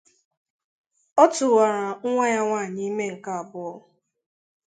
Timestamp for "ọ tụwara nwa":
1.23-2.25